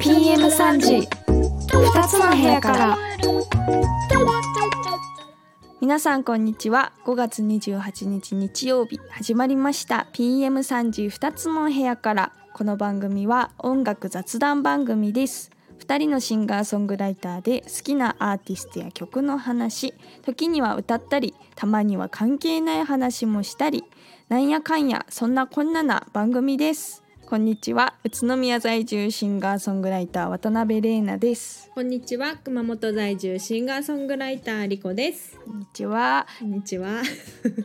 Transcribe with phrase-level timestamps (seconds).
[0.00, 1.08] PM3 時
[1.68, 2.98] 2つの部屋から
[5.82, 15.50] 皆さんこんにちは5月28日日曜日始まりました PM3 時2つの部屋からこの番組は音楽雑談番組です
[15.86, 19.92] 2人のシンガーソングライターで好きなアーティストや曲の話。
[20.22, 23.84] 時には歌ったりたまには関係ない話もしたり
[24.30, 27.02] なんやかんやそんなこんなな番組です。
[27.26, 31.70] こんにちは宇都宮在住シンガーソングライター渡辺玲奈です。
[31.74, 35.38] こんにちは熊本在住シンガーソングライターリコです。
[35.44, 36.26] こんにちは。
[36.38, 37.02] こんにちは。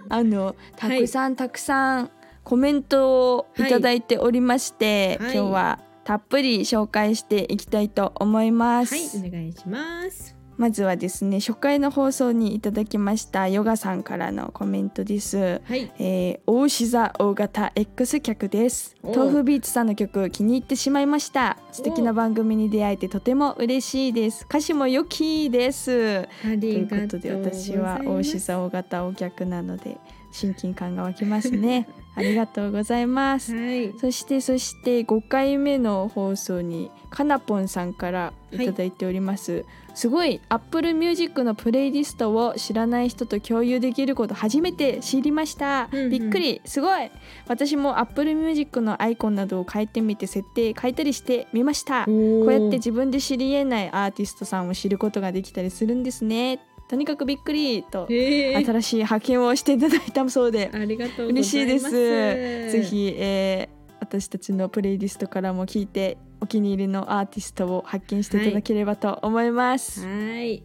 [0.10, 2.12] あのたくさんたくさん
[2.44, 5.34] コメントをいただいておりまして、はい。
[5.36, 10.36] 今日はたっぷり紹介していきたいと思います、はいお願いします。
[10.58, 15.62] まずはですね初回の放送にいただきましたヨガさんからのコメントです。
[15.64, 15.92] はい。
[16.00, 18.96] えー、大志座大型 X 客です。
[19.04, 21.60] お豆腐ビーツさんの曲気に入ってしまいました。
[21.72, 24.48] 素敵な番組に出会えてとても嬉しいです。
[24.50, 26.28] 歌詞も良きです。
[26.44, 29.98] あということとで私は大志座大型お客なので
[30.32, 31.88] 親近感が湧きますね。
[32.16, 33.56] ありがとうございます。
[33.56, 33.94] はい。
[33.98, 39.64] そしてそして5回目の放送にかなぽんさんからいただいております、
[39.94, 46.10] すごい Apple Music のプレイリストを知らない人と共有できること初めて知りました、うんうん。
[46.10, 46.62] びっくり。
[46.66, 47.10] すごい。
[47.48, 52.06] 私も Apple Music のアイコンなどを変えてみて設定変えたりしてみました。
[52.06, 61.92] ここうやって自分で知り得ないアーティストさんを知ることができたりするんですねとにかくびっくりとえー、新しい発見をしていただいたそうでありがとう嬉しいです。
[61.92, 70.64] ぜひ、えー私たちのプレイリストからも聞いてお気に入りのアーティストを発見していただければと思います、はい。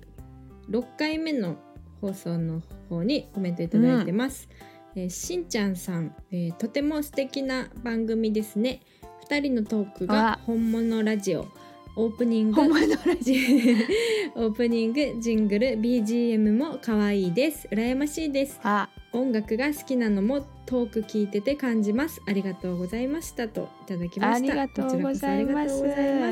[0.71, 1.57] 6回目の
[2.01, 4.49] 放送の方にコメントいただいてます、
[4.95, 8.81] えーしんちゃんさん、えーとても素敵な番組ですね。
[9.29, 10.39] 2人のトークがあ。
[10.47, 11.49] 本物ラジオ
[11.97, 12.61] オープニング。
[12.63, 17.69] オープニングジングル BGM も可愛いです。
[17.71, 18.59] 羨ましいです。
[19.13, 22.21] 音楽が好きなのもトーク聞いてて感じます。
[22.27, 24.53] ありがとうございましたといただきました。
[24.53, 25.67] ありがとうございま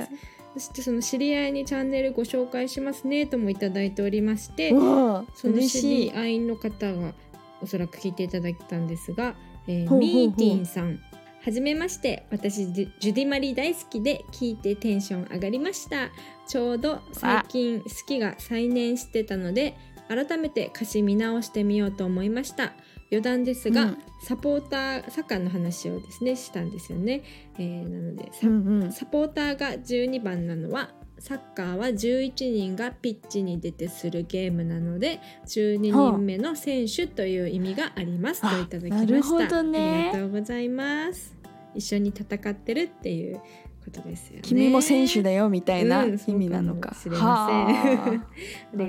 [0.05, 0.11] す。
[0.55, 5.25] そしてその知り合いにチャンネルご紹介しますねともいただいておりましてその
[5.61, 6.41] 知りい合い。
[6.41, 7.15] の方が
[7.62, 9.34] おそらく聞いていただいたんですが、
[9.67, 11.00] えーミーティンさん
[11.45, 12.25] はじめまして。
[12.31, 16.11] 私ジュディマリ大好きで聞いてテンション上がりました。
[16.47, 19.77] ちょうど最近好きが再燃してたので
[20.09, 22.75] 改めて歌詞見直してみようと思いました。
[23.11, 23.99] 余談ですが、うん。
[24.23, 27.25] サポーターサッカーの話をですねしたんですよね、
[27.59, 28.93] えーなのでサうんうん。
[28.93, 30.91] サポーターが12番なのは
[31.22, 39.12] サッカーは11人がピッチに出てするゲームなので12人目の選手という意味がありますとあいただきました。
[39.12, 40.11] なるほどね。
[40.11, 41.37] ありがとうございます。
[41.77, 43.37] 一緒に戦ってるっていう
[43.84, 44.43] ことですよね。
[44.43, 48.25] 君も選手だよみたいなうん意味なのか,、そうかもしれません。
[48.75, 48.84] あ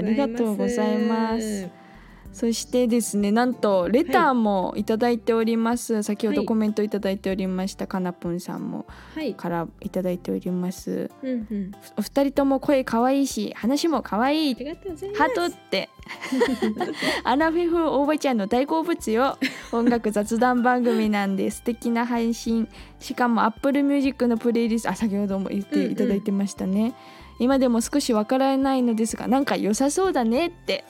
[0.00, 1.68] りがとうございます
[2.32, 11.10] そしてですねなんとレターもいただいております、先ほどはいコメントいただいておりました、かなぷんさんもはい、からいただいております。
[11.22, 15.22] うんうん、お二人とも声可愛いし話も可愛いありがとうございます。
[15.22, 15.88] ハトって。
[17.24, 19.38] アラフィフおばちゃんの大好物よ。
[19.72, 22.68] 音楽雑談番組なんで 素敵な配信。
[22.98, 24.90] しかも Apple Music のプレイリスト。
[24.90, 26.94] あ先ほども言っていただいてましたね、
[27.38, 30.84] 今でも少しわからないのですがなんか良さそうだねって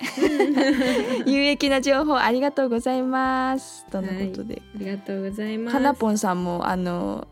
[1.26, 3.84] 有益な情報ありがとうございます。
[3.86, 5.74] とのことで、ありがとうございます。
[5.74, 7.26] かなぽんさんもあの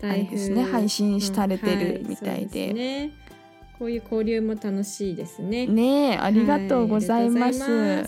[0.00, 2.66] ですね配信されてるうんみたいで。
[2.66, 3.10] そうすね、
[3.78, 5.66] こういう交流も楽しいですね。
[5.66, 8.06] ねえありがとうございます,、はい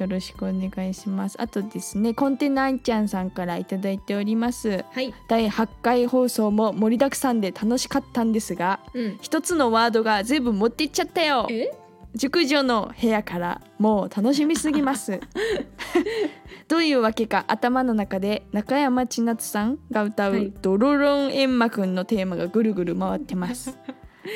[0.00, 1.36] よろしくお願いします。
[1.40, 4.84] あとですねコンテナアンちゃんさんからいただいております。
[4.92, 11.46] はい、第8回放送も盛りだくさんで楽しかったんですがうん、一つのワードが全部持っていっちゃったよ。
[11.50, 11.70] え、
[12.14, 15.20] 熟女の部屋からもう楽しみすぎます。
[16.68, 20.46] どういうわけか頭の中で中山千夏さんが歌はい。
[20.46, 23.76] う「ドロロンエンマくん」のテーマがぐるぐる回ってます。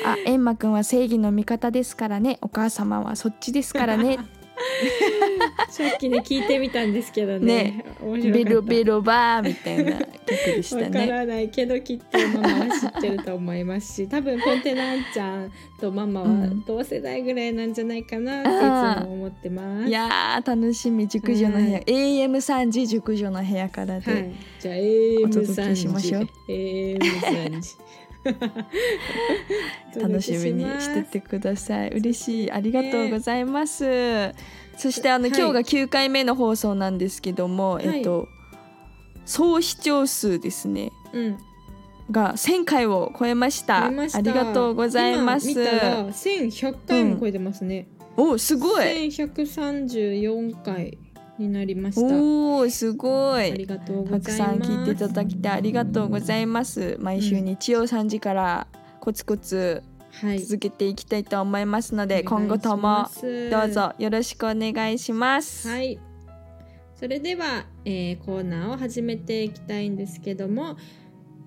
[0.05, 2.37] あエンマくんは正義の味方ですからね。
[2.41, 4.19] お母様はそっちですからね
[5.69, 7.85] さっきね聞いてみたんですけどね、ね。
[8.01, 8.49] 面白かった。
[8.49, 19.89] ベロベロバーみたいな曲でしたわかねらないけどきっとママは知ってると思いますし多分コンテナンちゃんとママはうん同世代ぐらいなんじゃないかなっていつも思ってます。
[19.89, 21.83] いやー楽しみ熟女の部屋、はい。
[21.85, 26.27] AM3 時熟女の部屋からで、はい、じゃあ AM3 時お届けしましょう。
[26.47, 27.75] AM3 時
[29.99, 31.89] 楽しみにしててください。
[31.97, 32.51] 嬉しい。
[32.51, 34.31] ありがとうございます、
[34.77, 35.37] そしてあの、はい。
[35.37, 37.85] 今日が9回目の放送なんですけども、い。
[37.85, 38.27] えっと
[39.25, 40.91] 総視聴数ですね。
[41.13, 41.37] うん。
[42.11, 43.85] が1000回を超えました。
[43.85, 45.49] ありがとうございます。
[45.49, 48.85] 今見たら1100回も超えてますね、おすごい。
[49.07, 50.97] 1134回
[51.37, 52.01] になりました。
[52.15, 54.69] おーすごあいりがとうごたくざいます。
[54.69, 56.97] さん聞いていただきてありがとうございます。
[56.99, 58.67] 毎週日曜3時から
[58.99, 59.83] コツコツ
[60.21, 60.39] はい。
[60.39, 63.07] 続けていきたいと思いますので、お願い今後とも
[63.51, 65.67] どうぞよろしくお願いします。
[65.67, 65.99] はい。
[66.95, 70.77] それでは、えーコーナーを始めていきたいんですけども、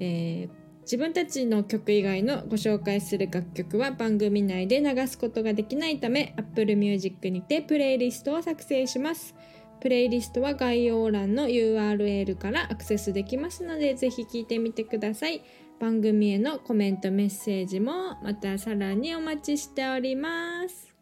[0.01, 9.35] えー自分たちの曲以外のご紹介する楽曲は番組内で流すことができないため Apple Music にてプレイリストを作成します
[9.81, 15.43] プレイリストは概要欄の URL からアクセスできますのでぜひ聞いてみてください。
[15.81, 20.93] 番組へのコメントメッセージもまたさらにお待ちしております。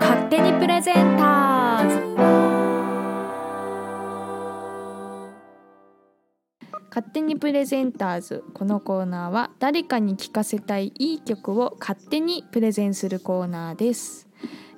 [0.00, 1.96] 勝手にプレゼンターズ。
[6.88, 8.44] 勝手にプレゼンターズ。
[8.54, 14.28] このコーナーは誰かに聴かせたいいい曲を勝手にプレゼンするコーナーです、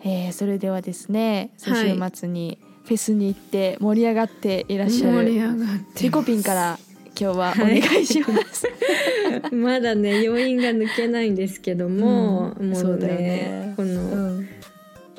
[0.05, 1.71] えーそれではですね週
[2.13, 5.55] 末にフェスに行って盛り上がっていらっしゃる、上がっ
[5.95, 6.79] てリコピンから
[7.19, 8.69] 今日はお願いします、
[9.55, 13.69] まだね余韻が抜けないんですけども、もううんそうねね。
[13.73, 14.03] うこの
[14.41, 14.49] ん。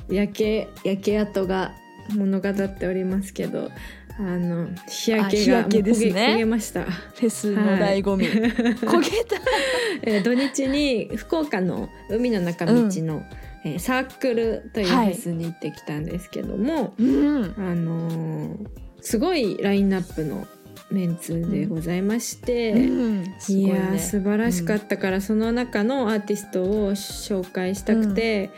[0.08, 1.74] 焼け焼け跡が
[2.16, 3.72] 物語っておりますけど
[4.20, 6.12] あの日焼けが焼けですね。
[6.12, 9.36] もう焦げました、フェスの醍醐味、焦げた。
[10.04, 13.24] えー土日に福岡の海の中道の、
[13.66, 17.54] えーサークルというフはいェスに行ってきたんですけども、うん。
[17.58, 18.68] あのー
[19.02, 20.48] すごいラインナップの
[20.90, 23.36] メンツでございまして、うん。
[23.38, 28.50] すごいいや素晴らしかったから、その中のアーティストを紹介したくて、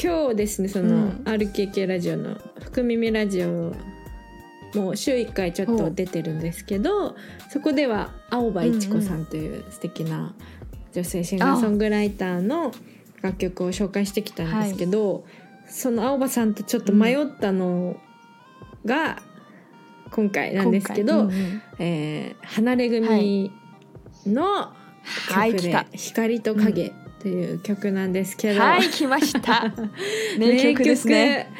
[0.00, 1.10] 今日ですねその、うん。
[1.24, 3.74] RKK ラジオの「福耳ラジオ」
[4.74, 7.16] もう週1回ちょっと出てるんですけど
[7.48, 10.34] そこでは青葉一子さんという素敵な
[10.92, 12.72] 女性シンガーソングライターの
[13.22, 15.24] 楽曲を紹介してきたんですけど、
[15.68, 17.96] その青葉さんとちょっと迷ったの
[18.84, 19.18] が
[20.10, 21.62] 今回なんですけど、うんうん。
[21.78, 23.52] えー離れ組
[24.26, 24.72] の
[25.28, 29.72] 曲で「光と影」という曲なんですけど、はい来ました。
[30.38, 31.50] 名曲ですね。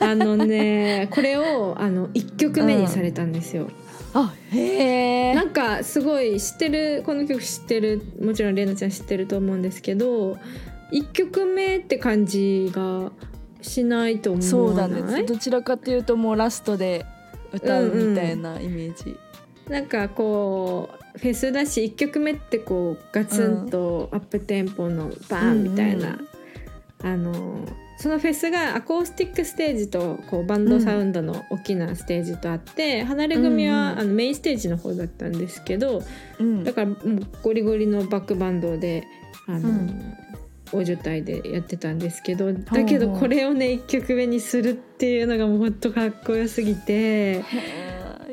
[0.00, 3.68] あのねこれをあの1曲目にされたんですよ、
[4.14, 5.34] あへえ。
[5.34, 10.38] なんかすごい知ってるこの曲知ってるもちろん玲奈ちゃん知ってると思うんですけど
[10.92, 13.10] 1曲目って感じが
[13.60, 14.50] しないと思わない？
[14.50, 15.22] そうだね。
[15.24, 17.04] どちらかというともうラストで
[17.52, 19.16] 歌うみたいなイメージ、
[19.68, 26.18] なんかこうフェスだし1曲目ってこうガツンとアップテンポのバーンみたいな、
[27.02, 27.66] あの
[27.98, 36.02] そのフェスがアコースティックステージとこうバンドサウンドの大きなステージとあって、離れ組は、うんうんあのメインステージの方だったんですけど
[36.40, 36.64] うん。
[36.64, 36.98] だからもう
[37.42, 39.06] ゴリゴリのバックバンドで
[39.46, 40.16] あの、うん
[40.72, 47.42] 大所帯でやってたんですけどだけどこれをね1曲目にするっていうのがもうほんとかっこよすぎて。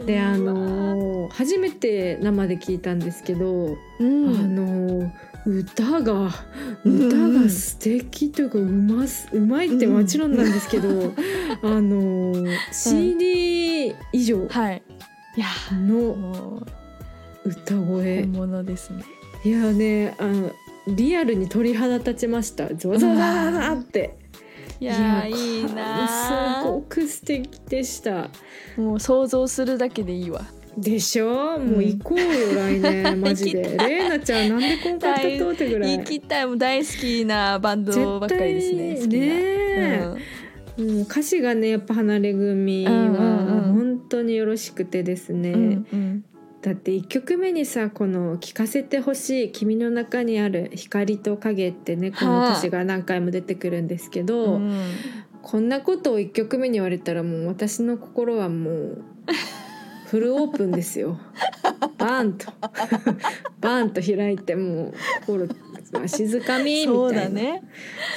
[0.05, 4.29] であのー初めて生で聞いたんですけど、うん。
[4.29, 5.11] あのー
[5.45, 6.29] 歌が
[6.85, 7.07] うん。
[7.07, 11.13] 歌が素敵というかうますうまいってもちろんなんですけど、
[11.61, 14.81] あのー CD 以上はい。
[15.35, 16.63] いやのも
[17.43, 18.21] 歌う声。
[18.23, 19.03] 本物ですね。
[19.43, 20.51] いやねあの
[20.95, 22.73] リアルに鳥肌立ちました。
[22.75, 24.15] ゾワゾワゾワゾワって
[24.79, 28.29] いやいいすなごく素敵でした。
[28.77, 30.41] もう想像するだけでいいわ。
[30.77, 31.59] でしょ？
[31.59, 33.19] もう行こうよ、来年。
[33.19, 33.61] マジで。
[33.63, 33.89] 行きたい。
[33.89, 39.07] レイナちゃんなんでこんかったとってぐらい行きたいもう大好きなバンドばっかりですね。
[39.07, 39.17] ね。
[39.17, 40.07] え
[40.77, 41.01] うん。
[41.01, 43.73] 歌詞がねやっぱ離れ組はうんうんうん。
[43.73, 46.23] 本当によろしくてですね、うんうん
[46.61, 54.83] だって1曲目にさこの「聴かせてほしい君の中にある光と影」ってねこの歌詞が何回も出てくるんですけど、うん
[55.41, 59.03] こんなことを1曲目に言われたらもう私の心はもう
[60.07, 61.19] フルオープンですよ。
[61.97, 62.51] バーンと
[63.61, 65.47] バーンと開いてもう心
[65.93, 67.63] は静かみみたいな、だね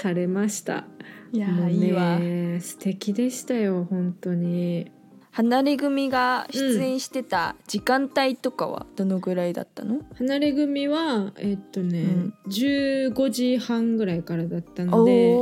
[0.01, 0.87] されました。
[1.33, 4.91] いやもういいわね素敵でしたよ本当に。
[5.33, 12.35] 離れ組が出演してた時間帯とかはどのぐらいだったの、離れ組はえっとね、うん。
[12.49, 15.37] 15時半ぐらいからだったので。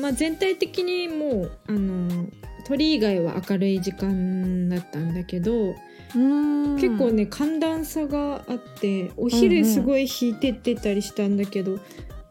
[0.00, 2.26] まあ、全体的にもうあの
[2.66, 5.74] 鳥以外は明るい時間だったんだけど、
[6.14, 6.76] うん。
[6.76, 11.78] 結構ね寒暖差があってお昼すごい引いてってたりしたんだけど、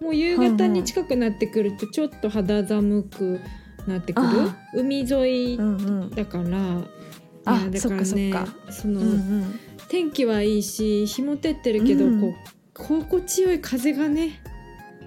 [0.01, 3.39] もう夕方に近くなってくるとちょっと肌寒く
[3.87, 4.27] なってくる？
[4.27, 5.07] あ海沿
[5.53, 6.09] いうんうん。
[6.09, 6.43] だから。
[7.45, 9.59] あいやだからねそっかその、うんうん。
[9.89, 12.21] 天気はいいし日も照ってるけど、うん。
[12.21, 12.33] こう
[12.73, 14.41] 心地よい風がね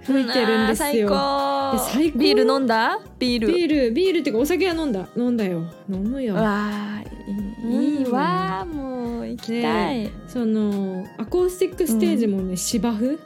[0.03, 1.09] 吹いてるんですよ。
[1.09, 2.19] 最高。
[2.19, 3.01] ビール飲んだ？
[3.19, 3.49] ビール。
[3.49, 3.93] ビール。
[3.93, 5.09] ビールっていうかお酒は飲んだ。
[5.17, 5.65] 飲んだよ。
[5.89, 6.35] 飲むよ。
[6.35, 13.15] わあいいいいわもう行きたい、そのアコースティックステージもね、芝生？
[13.15, 13.17] は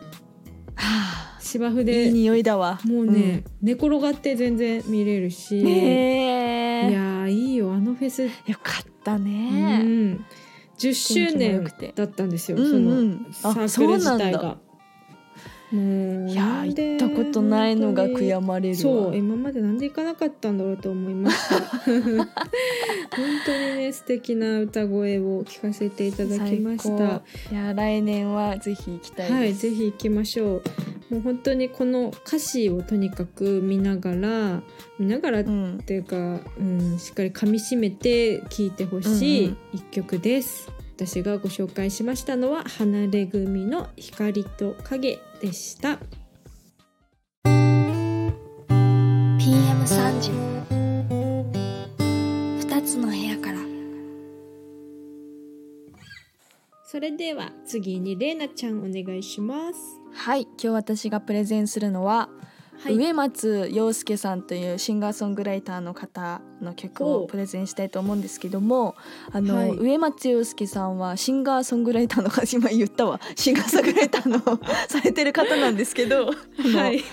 [0.76, 1.19] あ
[1.50, 2.80] 芝生いいで匂いだわ。
[2.84, 6.90] もうね、寝転がって全然見れるし、うんねえ。
[6.90, 8.30] いやーいいよあのフェス、よ
[8.62, 10.24] かったうね、ん、
[10.78, 11.64] 10周年
[11.94, 14.58] だったんですよ、うんそのうんあサークル自体が。
[15.72, 18.80] もういや行ったことないのが悔やまれるわ。
[18.80, 21.60] そう今までなんで行かなかったんだろうと思いました。
[21.86, 21.96] 本
[23.46, 27.22] 当にね素敵な歌声を聞かせていただきまし最た高。
[27.52, 30.62] いや来年はぜひ行きたいです、はいぜひ行きましょう
[31.10, 34.62] もう本当にこの歌詞をとにかく見ながら
[34.98, 45.98] 見ながらっうんていうか、うん、しっかり噛みしめて聴いてほしい一曲です、私がご紹介しましたのは離れ組の光と影でした。
[47.44, 50.30] PM3 時
[52.68, 53.58] 2つの部屋から。
[56.84, 62.28] それでは次にれいなちゃんお願いしますはい今日私がプレゼンするのは、
[62.82, 62.94] はい。
[62.94, 68.96] 植松陽介さんというシンガーソングライターの方の曲をおプレゼンしたいと思うんですけども
[69.32, 69.70] あの、はい。
[69.70, 73.20] 植松陽介さんはシンガーソングライターの方今言ったわ。
[73.36, 74.38] シンガーソングライターの
[74.88, 76.32] されてる方なんですけどは
[76.90, 77.04] い。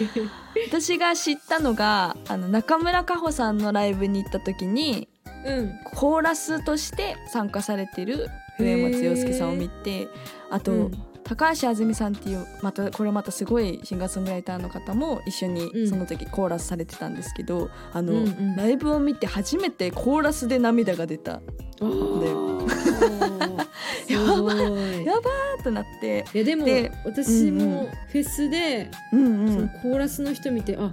[0.70, 5.10] 私が知ったのがあの中村佳穂さんのライブに行った時に
[5.46, 5.80] うん。
[5.96, 10.08] コーラスとして参加されてる植松陽介さんを見て
[10.50, 15.90] あと、うん高橋あずみさんっていうまたこれまたすごいシンガーソングライターの方も一緒にうん。
[15.90, 18.56] その時コーラスされてたんですけど、あの、うんうん。
[18.56, 21.34] ライブを見て初めてコーラスで涙が出た。
[21.34, 22.68] あー。
[24.08, 25.06] すごい。
[25.06, 26.26] やばーってなって。
[26.34, 27.68] いやでもで私うんうん。
[27.70, 30.90] もフェスで、うんうそのんコーラスの人見てあ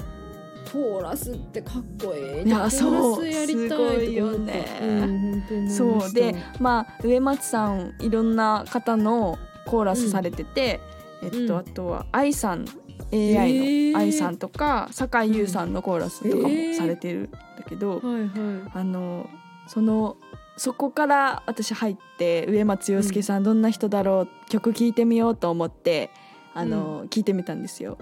[0.73, 4.67] コーラスってかっこいいいやコーラそうスやりたいよね。
[4.83, 6.12] うん、そう。
[6.12, 10.80] でまあ植松さんいろんな方のコーラスされてて、
[11.23, 11.52] えっと、うん。
[11.56, 12.66] あとは愛さん
[13.12, 13.92] AI えー。
[13.92, 16.75] の愛さんとか酒井優さんのコーラスとかもえー。
[16.75, 19.28] されてるんだけど、はいはあの
[19.66, 20.16] その
[20.56, 26.11] そこから私入って植松陽介さんどんな人だろう、曲聴いてみようと思って
[26.54, 27.99] あの、聞いてみたんですよ。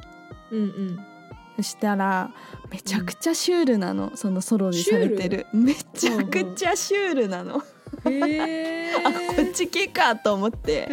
[0.51, 0.99] いうんうん。
[1.57, 2.31] そしたら
[2.71, 5.47] めちゃくちゃシュールなの、そのソロにされてる。
[5.55, 7.63] めちゃくちゃシュールなの、
[8.07, 10.89] へえあこっち系かと思って。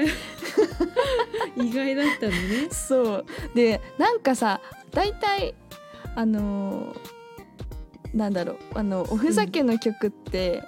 [1.56, 2.68] 意外だったのね。
[2.72, 3.26] そう。
[3.56, 5.56] でなんかさ大体
[6.16, 7.20] あのー
[8.14, 8.58] なんだろう。
[8.76, 10.64] あのおふざけの曲って、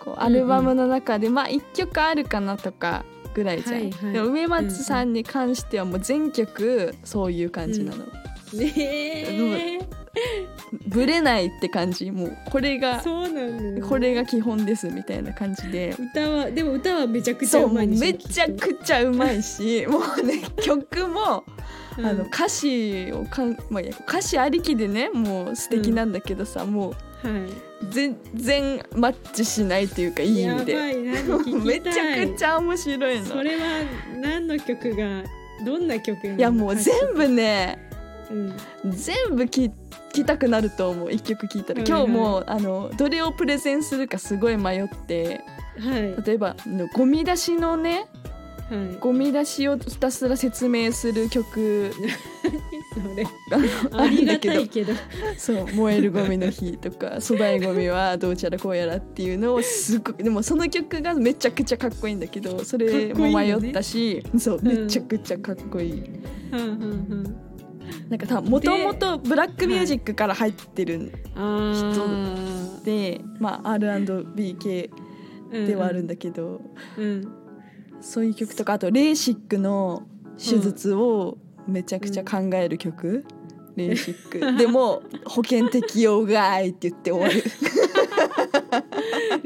[0.00, 4.12] こうアルバムの中で、まあ1曲あるかなとかぐらいじゃん、はいはい。
[4.12, 8.04] でも植松さんに関してはもう全曲そういう感じなの、
[8.54, 9.80] ねえ
[10.86, 15.94] ブレないって感じもうこれがそうなんこれが基本ですみたいな感じで。
[15.98, 21.44] 歌はでも歌はめちゃくちゃそううもまいめちゃくちゃうまいしもうね曲も
[21.98, 27.50] あの歌詞をかん、まあ、歌詞ありきでねもう素敵なんだけどさ、もううんはい。
[27.90, 30.42] 全然マッチしないっていうかいい。
[30.42, 30.74] 意味で
[31.64, 33.26] めちゃくちゃ面白いの。
[33.26, 33.82] それは
[34.16, 35.24] 何の曲が
[35.64, 37.78] どんな曲いやもう全部ね
[38.30, 38.56] うん。
[38.90, 39.70] 全部聞
[40.16, 41.82] きたくなると思う一曲聞いたら。
[41.82, 45.42] はいはい今日もあのどれをプレゼンするかすごい迷って。
[45.78, 46.24] はい。
[46.24, 46.56] 例えば
[46.94, 48.06] ゴミ出しのね
[48.70, 48.96] はい。
[48.98, 51.92] ゴミ出しをひたすら説明する曲。
[52.94, 53.26] それ。
[53.92, 54.54] ありがるんだけど。
[54.54, 54.92] たいけど。
[55.36, 66.02] そう燃えるゴミの日とか 粗大ゴミはどうちゃらこうやらっていうのをすごくでもその曲がめちゃくちゃかっこいいんだけどそれも迷ったしそううんめちゃくちゃかっこいい、
[66.50, 66.60] はん。
[66.60, 67.45] はんはん
[68.08, 71.74] なんかもともとブラックミュージックから入ってるんあ
[72.84, 76.60] で、まあ R&B 系ーではあるんだけど、
[76.96, 77.32] うん。
[78.00, 80.06] そういう曲とかあとレーシックの
[80.38, 83.24] 手術をめちゃくちゃ考える曲、
[83.74, 84.56] レーシック。
[84.58, 87.42] でも保険適用外って言って終わる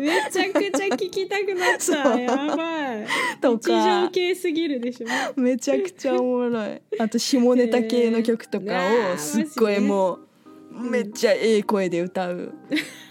[0.00, 2.18] めちゃくちゃ聞きたくなった。
[2.18, 3.06] やばい。
[3.40, 5.06] と日常か系すぎるでしょ。
[5.40, 6.80] めちゃくちゃおもろい。
[6.98, 10.18] あと下ネタ系の曲とかえ ーをすっごいも
[10.72, 12.52] うめっちゃええ声で歌う。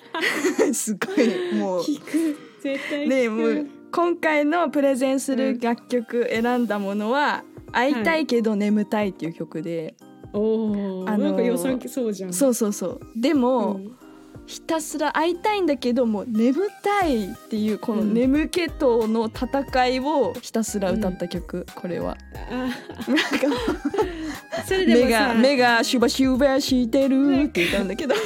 [0.73, 1.81] すごいもう。
[1.81, 2.49] 聞く。
[2.61, 9.95] 絶対ねもう今回のプレゼンする楽曲選んだものは「会いたいけど眠たい」っていう曲で、
[10.33, 12.33] おお、あなんか予算そうじゃん。
[12.33, 12.99] そうそうそう。
[13.15, 14.08] でも、うん
[14.49, 18.15] ひたすら会いたいんだけどもう眠たいっていうこのうん。
[18.15, 22.17] 眠気との戦いをひたすら歌った曲、これは。
[24.65, 28.15] それでも目さが目がシュバシュバしてるって歌うんだけど。
[28.15, 28.21] だ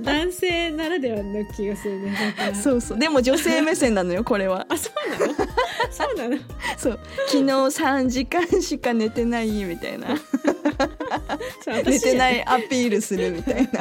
[0.00, 2.14] 男性ならではの気がするね
[2.52, 2.98] そうそう。
[2.98, 4.66] でも女性目線なのよこれは。
[4.74, 5.34] あそうなの？
[5.90, 6.36] そうなの？
[6.76, 6.98] そう。
[7.26, 10.08] 昨日3時間しか寝てないみたいな。
[11.86, 13.80] 寝てないいアピールするみたいな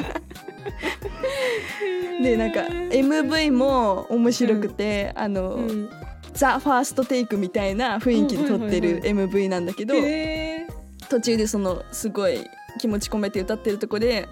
[2.22, 5.90] でなんか MV も面白くて、あの、うん。
[6.34, 10.68] ザ・ファーストテイクみたいな雰囲気で撮ってる MV なんだけど、へ
[11.10, 14.28] 途中でそのすごい気持ち込めて歌ってるとこで、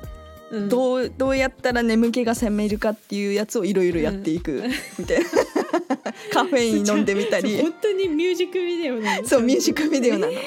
[0.52, 0.70] ーうん。
[0.70, 4.64] どうどうやったら眠気が覚めるかっていうやつをいろいろやっていく
[4.98, 5.26] みたいな、
[6.32, 7.58] カフェイン飲んでみたり。
[7.62, 10.34] 本当にミュージックビデオなのそうミュージックビデオなの。
[10.34, 10.40] す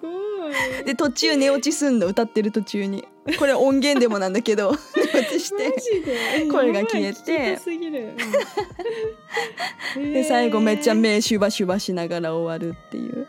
[0.00, 0.08] ご
[0.50, 0.84] い。
[0.84, 3.06] で途中寝落ちすんの歌ってる途中に。
[3.38, 6.46] これ音源でもなんだけど寝落ちして。
[6.50, 7.56] 声が消えて。
[7.58, 8.12] すぎる。
[9.96, 13.26] う んで最後めっちゃえ目シュバシュバしながら終わるっていう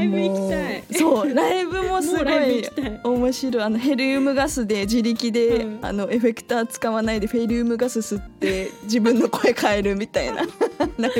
[0.00, 0.84] ライブ行きたい。
[0.92, 2.64] そうライブもすごい
[3.04, 3.62] 面白い。
[3.62, 5.78] あのヘリウムガスで自力で、うん。
[5.82, 10.42] あのエフェクター使わないでヘリウムガス吸って 自分の声変えるみたいな。
[10.98, 11.12] ライ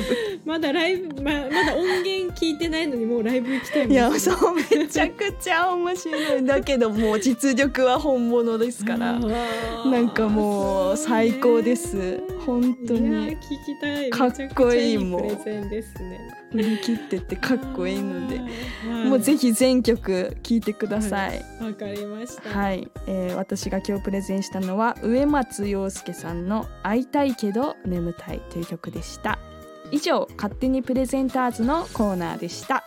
[0.44, 6.44] まだライブままだ音源聞いてないのにもうライブ行きたいいやそうめちゃくちゃ面白い。
[6.44, 9.18] だけどもう実力は本物ですから。
[9.18, 12.20] なんかもう最高です。
[12.46, 13.36] 本当に。
[13.36, 14.10] 聞きたい。
[14.10, 18.38] かっこいいもうプレゼンですね振り切っててかっこいいので。
[18.38, 18.50] はい
[19.08, 21.42] もうぜひ全曲聴いてください。
[21.60, 22.50] わかりました。
[22.50, 29.38] はい、えー私が今日プレゼンしたのは植松陽介さんの「会いたいけど眠たい」という曲でした。
[29.90, 32.84] 以上勝手にプレゼンターズのコーナーでした。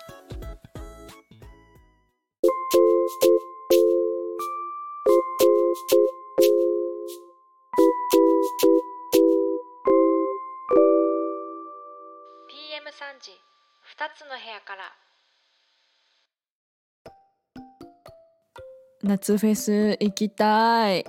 [13.23, 13.52] 時2
[14.15, 14.93] つの部屋から。
[19.03, 21.05] 夏フェス行きたい。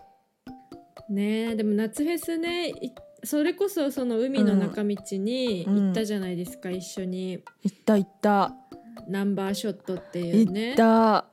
[1.09, 2.92] ねえでも夏フェスねい
[3.23, 7.42] それこそその海の中道に行ったじゃないですか、一緒に。
[7.62, 8.53] 行った行った。
[9.09, 11.27] ナンバーショットっていう行ねった。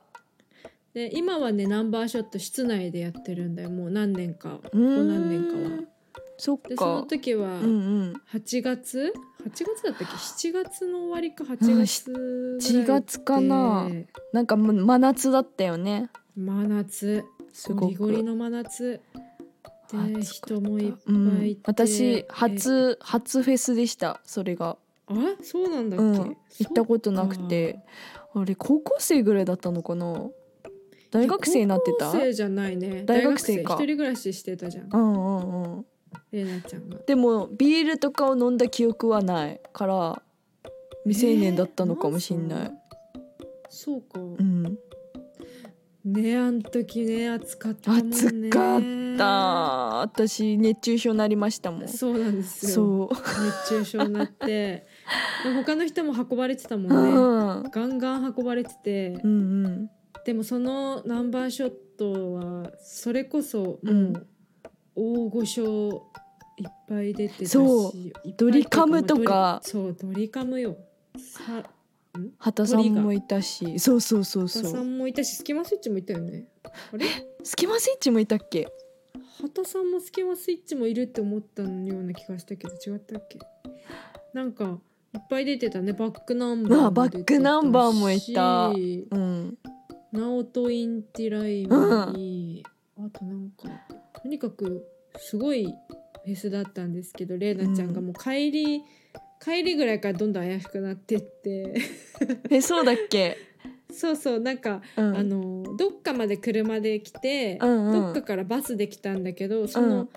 [0.94, 5.91] で今はねナンバーショット室内でやってるんだよもう何年かここ何年かは
[6.36, 7.68] そっでそのか時はうんう
[8.04, 8.12] ん。
[8.32, 9.12] 8月
[9.44, 10.14] ？8月だったっけ
[10.48, 13.88] ？7月の終わりか8月ぐらい7月かな。
[13.88, 16.10] でなんか真夏だったよね。
[16.36, 17.24] 真夏。
[17.52, 17.84] すごく。
[17.84, 19.00] ゴリゴリの真夏。
[19.92, 24.78] で人もいっぱうんいいて、私初初フェスでしたそれが。
[25.10, 26.14] えあそうなんだっけ、うん。
[26.14, 27.78] 行ったことなくて。
[28.34, 30.30] あれ高校生ぐらいだったのかな？
[31.10, 32.06] 大学生になってた？
[32.06, 33.02] 高校生じゃないね。
[33.04, 33.74] 大学生か。
[33.74, 34.88] 大一人暮らししてたじゃん。
[34.90, 35.86] うんうんうん
[36.30, 36.98] レナちゃんが。
[37.06, 40.22] でもビールとかを飲んだ記憶はないから
[41.04, 42.72] 未成年だったのかもしんない、
[43.68, 44.02] そう。
[44.02, 44.78] か、うん。
[46.04, 48.16] ねあん時ね暑かったもんね。
[48.16, 48.80] 暑かっ
[49.18, 49.26] た。
[50.00, 51.88] 私熱中症になりましたもん。
[51.88, 52.72] そうなんですよ。
[52.72, 53.08] そう。
[53.68, 54.46] 熱中症になって。
[54.46, 54.86] で
[55.54, 57.60] 他の人も運ばれてたもうん。
[57.60, 59.20] んねガンガン運ばれてて。
[59.22, 59.90] うんうん。
[60.24, 64.26] でもそのナンバーショットはそれこそもううん
[64.94, 66.06] 大御所
[66.58, 67.92] いっぱい出てたしそう
[68.36, 69.60] ドリカムとか。
[69.64, 70.76] そうドリカムよ。
[71.16, 71.62] さ
[72.38, 73.78] 畑さんもいたし。
[73.78, 76.44] そうそうそう畑さそうんもいたしスキマスイッチもいたよね。
[76.92, 77.06] あれ？
[77.42, 78.68] スキマスイッチもいたっけ？
[79.40, 83.38] 畑さんもスキマスイッチもいるって思ったような気がしたけど違ったっけ？
[84.34, 84.78] なんか
[85.14, 85.94] いっぱい出てたね。
[85.94, 87.36] バックナンバーあバも出てたし。
[87.36, 88.68] ックナンバーもいた。
[88.68, 89.58] うん。
[90.12, 92.62] ナオト・インティライムに、
[92.98, 93.68] あとなんか
[94.22, 95.64] とにかくすごい
[96.24, 98.82] フェスだったんですけどレイナちゃんがもう帰り、
[99.44, 101.74] 帰りぐらいからどんどん怪しくなってって。
[102.50, 103.36] えそうだっけ？
[103.92, 105.16] そうそうなんか、うん。
[105.16, 107.92] あのどっかまで車で来て、うんうん。
[107.92, 110.08] どっかからバスで来たんだけどその、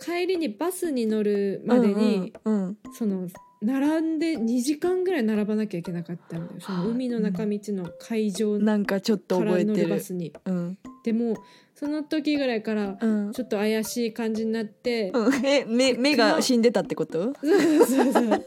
[0.00, 2.78] 帰りにバスに乗るまでに、うんうんうん。
[2.94, 3.28] その
[3.62, 6.60] 並んで2時間ぐらい並ばなきゃいけなかったんだよ。
[6.60, 9.82] その海の中道の会場なんかちょっと覚えてる。
[9.84, 10.32] るバスに。
[10.44, 10.78] うん。
[11.04, 11.36] でも
[11.74, 13.32] その時ぐらいからうん。
[13.32, 15.46] ちょっと怪しい感じになって、うん。
[15.46, 17.34] え目目が死んでたってこと？
[17.40, 18.46] そうそうそう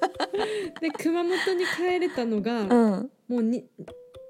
[0.82, 3.12] で熊本に帰れたのが、うん。
[3.28, 3.66] もうに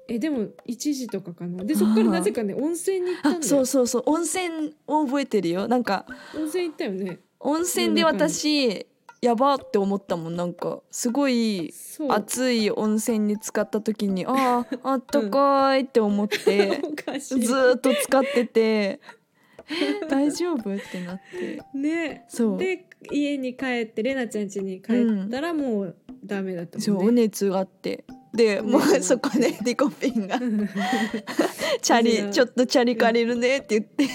[0.08, 1.64] えでも1時とかかな。
[1.64, 3.40] でそっからなぜかね温泉に行ったんだよ。
[3.40, 4.02] あそうそうそう。
[4.06, 5.66] 温泉を覚えてるよ。
[5.66, 7.18] なんか温泉行ったよね。
[7.40, 8.86] 温泉で私
[9.26, 10.36] やばって思ったもん。
[10.36, 12.12] なんかすごいそう。
[12.12, 18.60] 熱い温泉に浸かった時にあーあったかいって思って おかしずっと使ってて
[19.68, 21.60] え大丈夫ってなって。
[21.76, 22.24] ね。
[22.28, 22.58] そう。
[22.58, 28.04] で家に帰ってレナちゃん家に帰ったらもうダメだったそうもんね、お熱があって。
[28.32, 30.38] でもうそこでリコピンが
[31.80, 34.06] 「チャリちょっとチャリ借りるね」って言って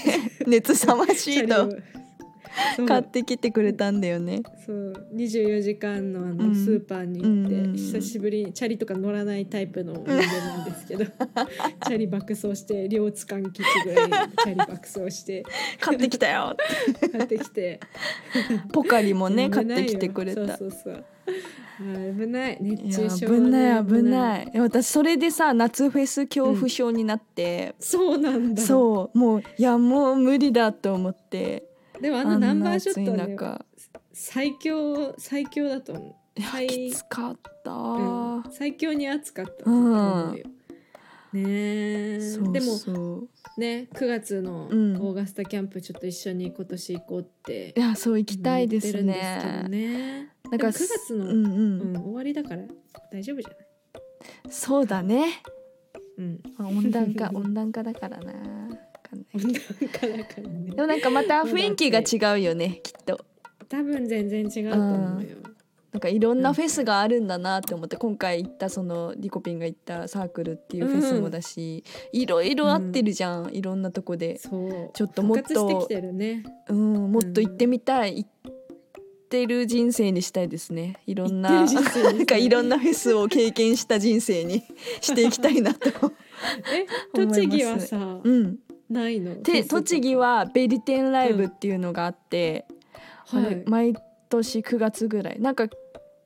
[0.46, 1.54] 熱さましいと。
[1.54, 1.82] そう
[2.86, 4.42] 買ってきてくれたんだよね。
[4.64, 4.92] そう。
[5.14, 6.38] 24時間のあうん。
[6.38, 7.76] のスーパーに行って、うんうんうん。
[7.76, 11.04] 久しぶりにチャリとか乗らないタイプの人間なんですけど
[11.86, 15.44] チャリ爆走して両津勘吉ぐらいチャリ爆走して。
[15.80, 16.56] 買ってきたよ。
[17.12, 17.80] 買ってきて。
[18.72, 20.56] ポカリもね 買ってきてくれた。
[20.56, 21.04] そうそうそう。
[21.80, 22.58] あ危ない。
[22.60, 24.02] 熱中症危ない危い。
[24.02, 24.50] ない。
[24.58, 28.62] 私それでさ夏フェス恐怖症になって、そうなんだ。
[28.62, 29.18] そう。
[29.18, 31.64] もういやもう無理だと思って
[32.02, 33.64] でもあのナンバーショットは
[34.12, 36.14] 最強最強だと思う。
[36.40, 38.44] 最きつかった、うん。
[38.50, 40.44] 最強に暑かったと思うよ、
[41.32, 42.20] ねえ。
[42.20, 44.96] そうでもね9月のオうん。
[44.96, 49.66] ーガスタキャンプちょっと一緒に今年行こうっていやそう行きたいですね。
[49.68, 50.32] ね。
[50.50, 51.42] なんかでも9月の、ううん。
[51.78, 52.62] んうん、終わりだから
[53.12, 53.58] 大丈夫じゃない？
[54.50, 55.42] そうだね、
[56.18, 56.40] うん。
[56.56, 58.32] まあ、温暖化温暖化だからな。
[58.32, 58.38] わ
[59.12, 60.70] かんない。
[60.74, 63.24] でもなんかまた雰囲気が違うよねきっと。
[63.68, 65.28] 多分全然違うと思うよ、
[65.92, 74.90] なんかいろんなフェスがあるんだなって思って今回行ったそのリコピンが行ったサークルっていうフェスもだし、いろいろ合ってるじゃん、いろんなとこで、そう。
[74.94, 76.44] ちょっともっとね。
[76.68, 78.52] うん、もっと行ってみたい、行っ
[79.28, 80.96] てる人生にしたいですね。
[81.06, 82.14] いろんな行ってる人生にしたい。
[82.14, 84.62] なんかいろんなフェスを経験した人生に
[85.02, 85.88] していきたいなと
[86.72, 88.58] え栃木はさ、うん
[88.92, 89.42] ないの？
[89.42, 92.66] で栃木はベリテンライブっていうのがあって、
[93.26, 93.64] はい。
[93.66, 93.94] 毎
[94.28, 95.40] 年9月ぐらい。
[95.40, 95.66] なんか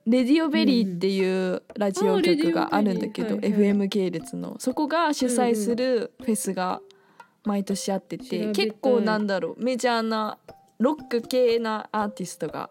[0.05, 4.55] RADIO BERRY っていうラジオ局があるんだけど、あレディオベリーはいはい FM 系列の。
[4.59, 6.81] そこが主催するフェスが
[7.43, 9.63] 毎年あってて、調べたい結構なんだろう。
[9.63, 10.37] メジャーな
[10.79, 12.69] ロック系なアーティストが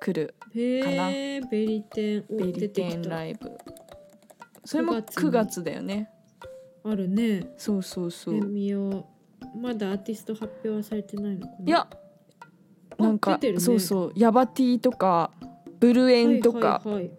[0.00, 3.50] 来るへえベリテンおベリテンライブ。
[4.64, 6.10] それも9月9月だよね
[6.84, 7.46] あるね。
[7.56, 8.36] そうそうそう。
[8.36, 9.04] え見よう。
[9.58, 11.64] まだアーティスト発表はされてないのかな？
[11.66, 11.88] いや
[12.98, 13.58] あなんか、ね。
[13.58, 14.12] そうそう。
[14.14, 15.32] ヤバ T とか
[15.78, 17.10] ブルエンとか、はいはいはい。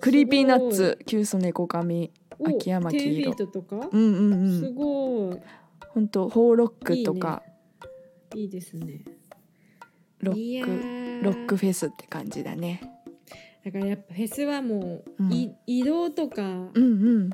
[0.00, 3.04] Creepy Nutsキュウソネコカミお秋山黄色。
[3.04, 5.38] 10-FEET とか、うんうんうすんご
[5.90, 7.42] 本当ホーロックとか。
[8.34, 9.04] いいいですね。
[10.20, 11.24] ロックー。
[11.24, 12.80] ロックフェスって感じだね。
[13.64, 15.32] だからやっぱフェスはもう、うん。
[15.32, 16.80] い移動とかうんう
[17.18, 17.30] ん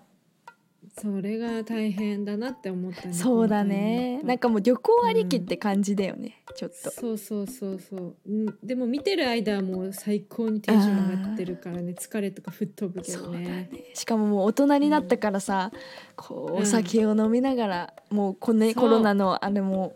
[0.99, 4.23] それが大変だなって思ったねそうだね。
[4.23, 6.91] なんかもう旅行ありきって感じだよね、ちょっと。
[6.91, 8.17] そうそうそうそう。
[8.27, 13.69] うんでも見てる間はもう最高にテンション上がってるからね疲れとか吹っ飛ぶけどそうだね。
[13.71, 15.71] ねしかももう大人になったからさ、
[16.17, 19.95] こううんお酒を飲みながら、もうこ、ね、コロナのあれも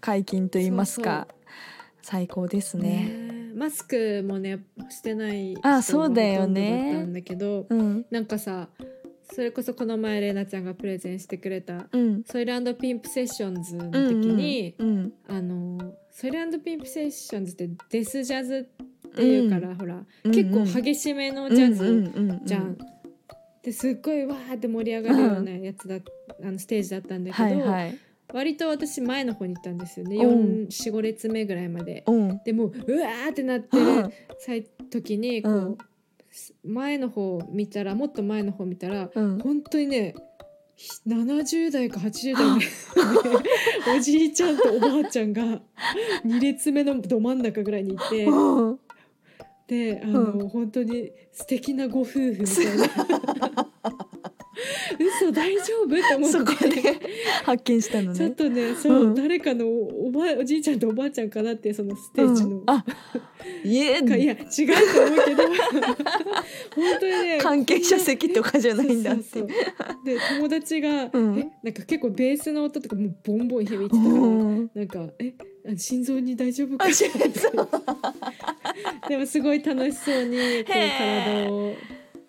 [0.00, 1.26] 解禁と言いますか
[2.02, 2.82] 最高ですね。
[2.82, 4.60] ねマスクもね
[4.90, 6.92] してない人あそうだよね。
[6.92, 8.06] だったんだけどうん。
[8.10, 8.68] なんかさ
[9.30, 12.24] それこそこの前レナちゃんがプレゼンしてくれたうん。
[12.24, 15.12] ソイルピンプセッションズの時うんに、うん。
[15.28, 18.68] あのソイルピンプセッションズってデスジャズ
[19.08, 22.78] っていうから、ほらうん結構激しめのジャズ、うんうんうんじゃん。
[23.62, 27.98] ですっごいわーって盛り上がるようなやつだ、あのステージだったんだけど、はいはい。
[28.32, 30.16] 割と私前の方に行ったんですよね。
[30.16, 30.66] うん。
[30.66, 32.04] 45列目ぐらいまで。
[32.06, 32.40] うん。
[32.44, 35.78] でもううわーってなってる際時にこう、うん
[36.64, 39.38] 前の方見たらもっと前の方見たらうん。
[39.38, 40.14] 本当にね
[40.76, 42.58] ひ70代か80代の
[43.96, 45.60] おじいちゃんとおばあちゃんが
[46.24, 48.78] 2列目のど真ん中ぐらいにいてうん。
[49.66, 53.37] であの、本当に素敵なご夫婦みたいな
[54.98, 55.96] 嘘大丈夫？
[55.96, 56.14] って。
[56.14, 56.52] 思そこ。
[56.68, 57.00] で
[57.44, 58.18] 発見したのね。
[58.18, 59.14] ちょっとねそう、うん。
[59.14, 62.62] 誰かのおばあおじいちゃんとおばあちゃんかなってそのステージの、うん。
[62.66, 62.84] あ
[63.64, 64.02] いえ。
[64.02, 64.52] かいや違うと
[65.04, 65.42] 思うけど。
[65.46, 65.56] 本
[67.00, 69.42] 当にね関係者席とかじゃないんだって。
[69.42, 69.48] で
[70.38, 71.38] 友達が、うん。
[71.38, 74.70] えなんか結構ベースの音とかもうボンボン響いてたから、うん。
[74.74, 75.34] なんかえ
[75.68, 76.86] あ心臓に大丈夫か？
[79.08, 81.74] でもすごい楽しそうにこう体を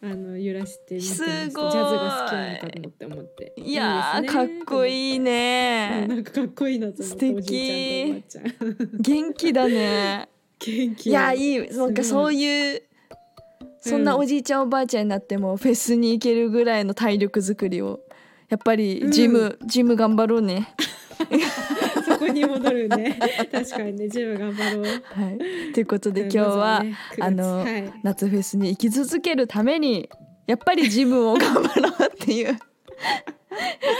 [0.02, 1.72] あの揺らして見てすごい。
[1.72, 3.54] ジャズが好きなのかと思って思って。
[3.58, 4.28] いやね。
[4.28, 6.06] かっこいいうんね。
[6.08, 9.02] なんかかっこいいなと思って素敵おじいちゃんとおばあちゃん。
[9.02, 10.30] 元気だね。
[10.60, 11.10] 元気。
[11.10, 11.68] いやいい。
[11.70, 12.84] なんかそういう
[13.82, 18.02] そんなおじいちゃんおばあちゃんになってもフェスに行けるぐらいの体力作りを
[18.50, 20.74] やっぱりジム、ジム頑張ろうね。
[22.19, 23.17] そこに戻るね。
[23.49, 24.10] 確かにね。
[24.10, 24.84] ジム頑張ろう。
[24.84, 27.93] はい、ということで今日は、ねあの、はい。
[28.03, 30.10] 夏フェスに行き続けるために
[30.45, 32.60] やっぱりジムを頑張ろうっていう こ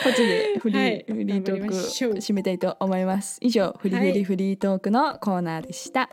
[0.04, 1.06] とでフリー,、はい。
[1.08, 3.38] フリートーク締めたいと思います。
[3.42, 6.10] 以上フリフリフリートークのコーナーでした、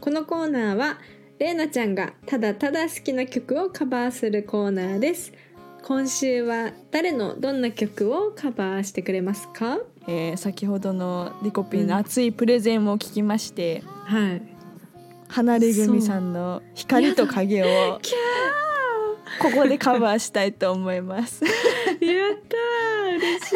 [0.00, 0.98] このコーナーは
[1.38, 5.32] れいなちゃんがただただ好きな曲をカバーするコーナーです
[5.86, 9.78] 今週は誰のどんな曲をカバーしてくれますか？
[10.08, 14.42] えー先ほどのリコピンの熱いプレゼンを聞きまして、はい。
[15.28, 18.14] 離れ組さんの「光と影」をキ
[19.40, 21.44] ここでカバーしたいと思います。
[21.44, 21.54] やっ
[22.00, 23.16] たー。
[23.18, 23.52] 嬉し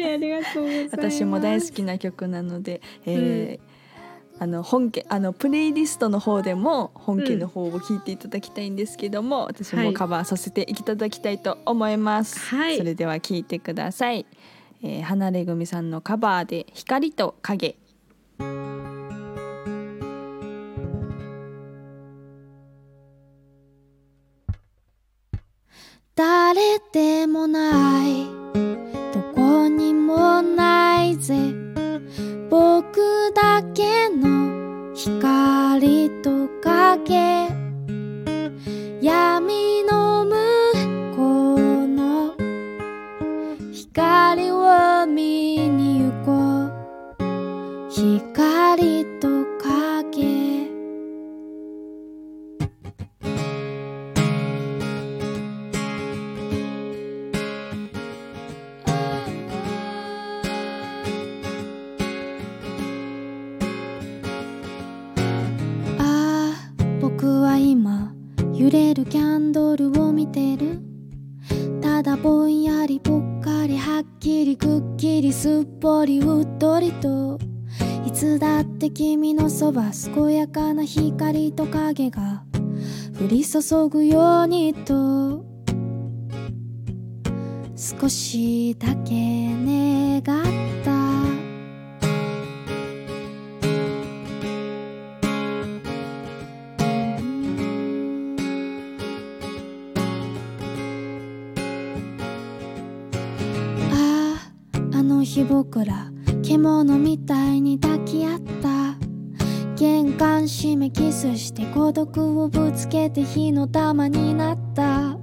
[0.00, 0.04] い。
[0.14, 0.96] ありがとうございます。
[0.96, 3.67] 私も大好きな曲なので、えー
[4.40, 12.78] あの本家あのプレイリストの方でも本家の方を聞いていただきたいんですけども、私もカバーさせていただきたいと思います、はい。
[12.78, 14.26] それでは聞いてください、
[14.82, 17.76] えー、離れ組さんのカバーで光と影。
[26.14, 28.26] 誰でもない。
[29.12, 31.67] どこにもないぜ
[32.50, 37.48] 僕だけの光と影。
[39.00, 40.17] 闇の
[81.98, 82.44] 影が
[83.20, 85.44] 降り注ぐようにと
[87.74, 89.14] 少しだけ
[89.64, 90.24] 願っ
[90.84, 90.92] た。
[103.90, 104.36] あ
[104.94, 108.77] ああの日僕ら獣みたいに抱き合った。
[109.78, 115.16] 玄関閉めキスして孤独をぶつけて火の玉になった。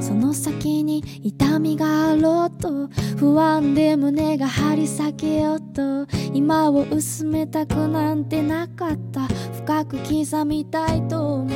[0.00, 6.06] その先に痛みがあろうと不安で胸が張り裂けようと。
[6.32, 9.26] 今を薄めたくなんてなかった。
[9.64, 11.48] 深く刻みたいと思っ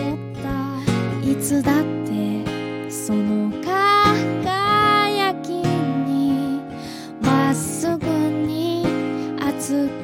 [0.42, 1.30] た。
[1.30, 6.60] いつだってその輝きに
[7.22, 8.84] まっすぐに
[9.40, 9.88] 熱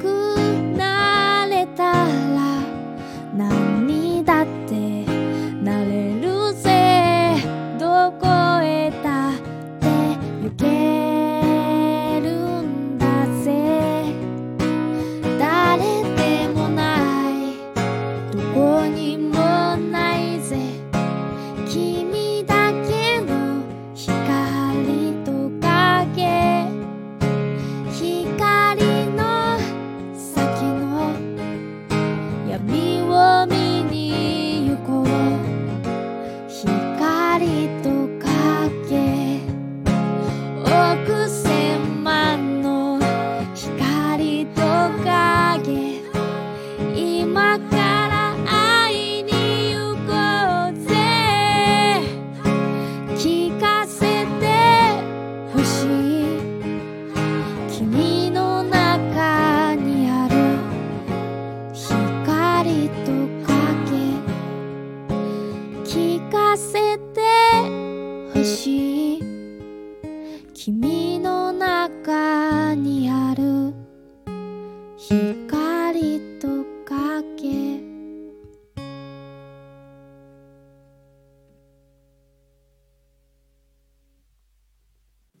[72.71, 73.73] 中にある。
[74.97, 76.47] 光と
[76.85, 77.81] 影。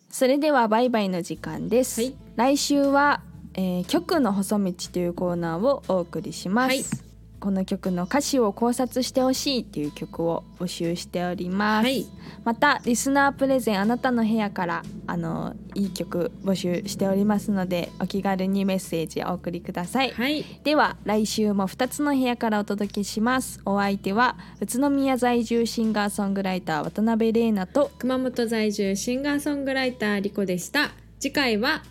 [0.09, 2.15] それではバイバイの時間です、はい。
[2.35, 3.21] 来週は、
[3.53, 7.10] えー、曲の細道というコーナーをお送りします、はい
[7.41, 12.05] この曲の歌詞を考察してほしいっていう曲を募集しております、はい。
[12.45, 20.45] またリスナープレゼンあなたの部屋からあのいい曲募集しておりますのでお気軽にメッセージお送りください、はい。
[20.63, 23.59] では来週も2つの部屋からお届けします。
[23.65, 30.91] お相手は宇都宮在住シンガーソングライター渡辺玲奈と熊本在住シンガーソングライターリコでした。
[31.19, 31.83] 次回は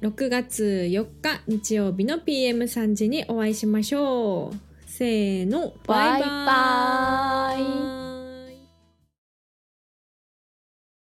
[0.00, 4.67] 6月4日日曜日の PM3 時にお会いしましょう
[4.98, 6.20] せーのバイバイ。
[6.20, 8.07] バイバイ。